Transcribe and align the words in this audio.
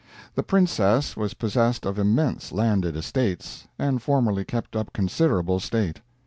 The 0.33 0.41
Princess 0.41 1.15
was 1.15 1.35
possessed 1.35 1.85
of 1.85 1.99
immense 1.99 2.51
landed 2.51 2.95
estates, 2.95 3.67
and 3.77 4.01
formerly 4.01 4.43
kept 4.43 4.75
up 4.75 4.93
considerable 4.93 5.59
state. 5.59 6.01